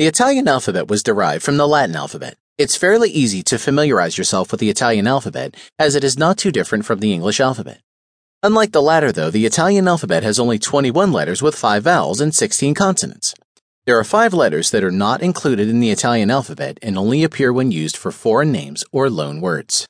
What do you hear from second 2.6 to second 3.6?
fairly easy to